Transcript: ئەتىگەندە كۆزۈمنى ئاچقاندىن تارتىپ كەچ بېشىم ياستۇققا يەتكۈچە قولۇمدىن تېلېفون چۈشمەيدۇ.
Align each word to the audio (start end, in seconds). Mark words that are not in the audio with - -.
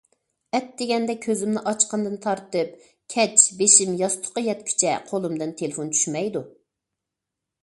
ئەتىگەندە 0.59 1.15
كۆزۈمنى 1.25 1.61
ئاچقاندىن 1.71 2.17
تارتىپ 2.23 2.73
كەچ 3.17 3.45
بېشىم 3.61 3.95
ياستۇققا 4.01 4.45
يەتكۈچە 4.49 4.95
قولۇمدىن 5.13 5.55
تېلېفون 5.61 5.95
چۈشمەيدۇ. 5.97 6.45